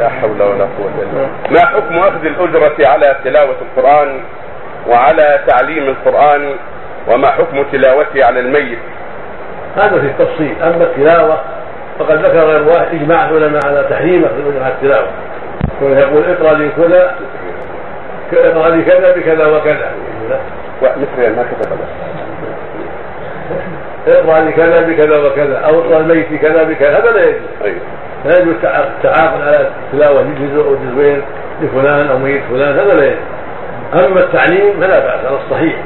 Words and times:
لا 0.00 0.08
حول 0.08 0.42
ولا 0.42 0.64
قوة 0.78 0.90
إلا 0.98 1.06
بالله. 1.12 1.28
ما 1.50 1.66
حكم 1.66 1.98
أخذ 1.98 2.26
الأجرة 2.26 2.88
على 2.88 3.16
تلاوة 3.24 3.56
القرآن 3.62 4.20
وعلى 4.88 5.40
تعليم 5.46 5.88
القرآن 5.88 6.54
وما 7.08 7.30
حكم 7.30 7.62
تلاوته 7.72 8.26
على 8.26 8.40
الميت؟ 8.40 8.78
هذا 9.76 10.00
في 10.00 10.06
التفصيل. 10.06 10.54
أما 10.62 10.84
التلاوة 10.84 11.40
فقد 11.98 12.24
ذكر 12.24 12.38
غير 12.38 12.62
واحد 12.62 12.94
إجماع 12.94 13.28
العلماء 13.28 13.66
على 13.66 13.86
تحريم 13.90 14.24
أخذ 14.24 14.38
الأجرة 14.38 14.64
على 14.64 14.74
التلاوة. 14.74 15.08
ويقول 15.82 16.24
اقرأ 16.24 16.54
لي 16.54 16.68
كذا 16.76 17.14
اقرأ 18.32 18.68
لي 18.68 18.82
كذا 18.82 19.12
بكذا 19.16 19.46
وكذا. 19.46 19.90
مثل 20.82 21.36
ما 21.36 21.42
كتب 21.42 21.78
اقرأ 24.08 24.40
لي 24.40 24.52
كذا 24.52 24.80
بكذا 24.80 25.16
وكذا 25.16 25.58
أو 25.58 25.80
اقرأ 25.80 25.98
الميت 26.00 26.34
كذا 26.34 26.62
بكذا. 26.62 26.98
هذا 26.98 27.10
لا 27.10 27.24
يجوز. 27.24 27.40
أيوه 27.64 27.80
لا 28.24 28.38
يجوز 28.38 28.54
التعاقد 28.64 29.40
على 29.40 29.70
تلاوة 29.92 30.22
جزء 30.22 30.64
أو 30.64 30.74
جزئين 30.74 31.22
لفلان 31.62 32.06
أو 32.06 32.18
ميت 32.18 32.42
فلان 32.50 32.78
هذا 32.78 32.94
لا 32.94 33.04
يجوز. 33.04 33.18
أما 33.94 34.20
التعليم 34.20 34.80
فلا 34.80 34.98
بأس 34.98 35.26
على 35.26 35.36
الصحيح. 35.44 35.76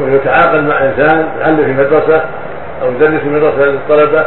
يتعاقد 0.00 0.68
مع 0.68 0.84
إنسان 0.84 1.28
يعلم 1.40 1.64
في 1.64 1.72
مدرسة 1.72 2.24
أو 2.82 2.92
يدرس 2.92 3.20
في 3.20 3.28
مدرسة 3.28 3.64
للطلبة 3.64 4.24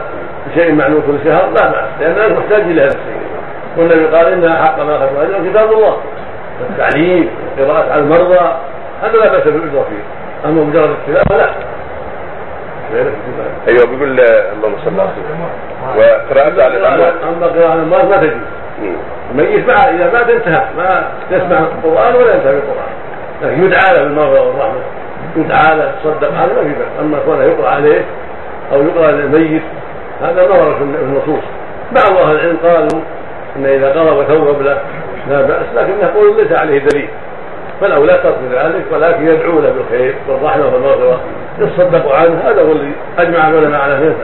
بشيء 0.48 0.73
معلوم 0.73 1.02
كل 1.07 1.30
شهر 1.30 1.49
لا 1.49 1.71
بأس 1.71 1.85
لأن 1.99 2.34
محتاج 2.34 2.62
إلى 2.62 2.81
هذا 2.81 2.88
الشيء. 2.88 3.21
والنبي 3.77 4.05
قال 4.05 4.34
إنها 4.34 4.66
حق 4.66 4.79
ما 4.84 4.98
أخذ 4.98 5.16
أجر 5.21 5.49
كتاب 5.49 5.71
الله. 5.71 5.98
التعليم 6.70 7.29
القراءة 7.57 7.91
على 7.91 8.02
المرضى 8.02 8.40
هذا 9.04 9.18
لا 9.18 9.31
بأس 9.31 9.43
بالأجرة 9.43 9.85
فيه. 9.90 10.49
أما 10.49 10.63
مجرد 10.63 10.90
التلاوة 10.90 11.41
لا. 11.43 11.49
أيوه 13.69 13.85
بيقول 13.85 14.19
اللهم 14.19 14.75
صل 14.85 14.99
على 14.99 15.09
سيدنا 15.15 15.49
وقراءة 15.97 16.63
على 16.63 16.77
قراءة 16.85 17.69
على 17.69 17.81
الاموات 17.81 18.05
ما 18.05 18.17
تجوز. 18.17 18.41
الميت 19.31 19.67
مع 19.67 19.75
إذا 19.75 20.13
مات 20.13 20.29
انتهى 20.29 20.65
ما 20.77 21.03
يسمع 21.31 21.59
القرآن 21.59 22.15
ولا 22.15 22.35
ينتهي 22.35 22.53
بالقران 22.53 22.93
لكن 23.43 23.63
يدعى 23.63 23.93
له 23.93 24.03
بالمغفره 24.03 24.48
والرحمة. 24.48 24.81
يدعى 25.35 25.77
له 25.77 25.91
تصدق 26.03 26.34
عليه 26.37 26.53
ما 26.53 26.63
في 26.63 26.70
بأس. 26.70 26.87
أما 26.99 27.20
كونه 27.26 27.43
يقرأ 27.43 27.70
عليه 27.70 28.05
أو 28.73 28.84
يقرأ 28.84 29.11
للميت 29.11 29.61
هذا 30.21 30.48
ما 30.48 30.55
ورد 30.55 30.76
في 30.76 30.83
النصوص. 30.83 31.43
بعض 31.91 32.17
أهل 32.17 32.35
العلم 32.35 32.57
قالوا 32.63 33.01
إن 33.55 33.65
إذا 33.65 33.89
قرأ 33.89 34.11
وثوب 34.11 34.61
له 34.61 34.77
لا 35.29 35.41
بأس 35.41 35.65
لكن 35.76 35.93
يقول 36.01 36.37
ليس 36.37 36.51
عليه 36.51 36.79
دليل. 36.79 37.09
فالاولى 37.81 38.20
ترك 38.23 38.37
ذلك 38.51 38.85
ولكن 38.91 39.27
يدعو 39.27 39.59
له 39.59 39.70
بالخير 39.70 40.15
والرحمة 40.27 40.65
والمغفرة. 40.65 41.20
يتصدق 41.60 42.15
عنه 42.15 42.41
هذا 42.46 42.62
هو 42.62 42.71
اللي 42.71 42.91
أجمع 43.18 43.49
العلماء 43.49 43.82
على 43.82 43.93
ذلك 43.93 44.15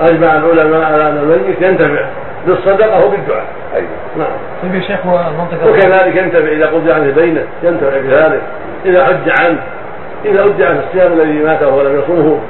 أجمع 0.00 0.36
العلماء 0.36 0.82
على 0.92 1.08
أن 1.08 1.16
الميت 1.16 1.62
ينتفع 1.62 2.06
بالصدقه 2.46 3.06
وبالدعاء. 3.06 3.44
أيوه. 3.74 3.88
نعم. 4.18 4.32
طيب 4.62 4.74
يا 4.74 4.80
شيخ 4.80 5.06
والمنطقة 5.06 5.70
وكذلك 5.70 6.16
ينتفع 6.16 6.48
إذا 6.48 6.66
قضي 6.66 6.92
عنه 6.92 7.10
دينه 7.10 7.44
ينتفع 7.62 7.98
بذلك. 8.00 8.42
إذا 8.86 9.04
حج 9.04 9.32
عنه 9.40 9.58
إذا 10.24 10.42
حج 10.42 10.62
عنه 10.62 10.82
الصيام 10.88 11.12
الذي 11.12 11.32
ماته 11.32 11.68
ولم 11.68 11.98
يصومه 12.00 12.40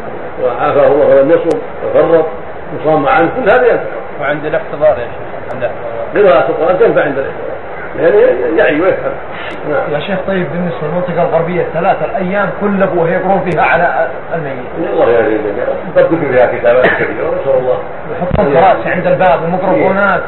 وعافاه 0.42 0.86
الله 0.86 1.06
ولم 1.06 1.30
يصم 1.30 1.58
وفرط 1.86 2.26
وصام 2.80 3.08
عنه 3.08 3.30
كل 3.36 3.42
هذا 3.42 3.66
ينتفع. 3.66 4.00
وعند 4.20 4.44
الاحتضار 4.44 4.98
يا 4.98 5.06
شيخ 5.06 5.54
عند 5.54 5.70
قراءة 6.14 6.48
القرآن 6.48 6.78
تنفع 6.78 7.02
عند 7.02 7.18
الاحتضار 7.18 7.49
يعني 7.98 8.16
يعي 8.56 8.80
ويفهم. 8.80 9.12
يا 9.92 9.98
شيخ 10.00 10.18
طيب 10.26 10.46
بالنسبة 10.52 10.88
للمنطقة 10.88 11.22
الغربية 11.22 11.62
الثلاثه 11.62 12.04
الأيام 12.04 12.50
كل 12.60 12.82
ابوه 12.82 13.10
يقرون 13.10 13.50
فيها 13.50 13.62
على 13.62 14.08
الميت. 14.34 14.90
الله 14.92 15.04
الجميع 15.20 15.64
قد 15.96 16.14
فيها 16.14 16.46
كتابات 16.58 16.86
كثيرة 16.86 17.34
نسال 17.40 17.58
الله. 17.58 17.78
يحطون 18.12 18.52
كراسي 18.52 18.88
عند 18.90 19.06
الباب 19.06 19.42
وميكروفونات 19.44 20.22